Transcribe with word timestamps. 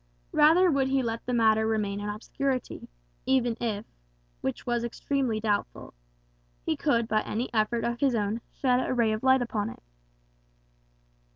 Rather 0.31 0.71
would 0.71 0.87
he 0.87 1.03
let 1.03 1.23
the 1.27 1.31
matter 1.31 1.67
remain 1.67 1.99
in 1.99 2.09
obscurity, 2.09 2.87
even 3.27 3.55
if 3.61 3.85
(which 4.41 4.65
was 4.65 4.83
extremely 4.83 5.39
doubtful) 5.39 5.93
he 6.65 6.75
could 6.75 7.07
by 7.07 7.21
any 7.21 7.53
effort 7.53 7.83
of 7.83 7.99
his 7.99 8.15
own 8.15 8.41
shed 8.51 8.79
a 8.83 8.95
ray 8.95 9.11
of 9.11 9.21
light 9.21 9.43
upon 9.43 9.69
it. 9.69 9.83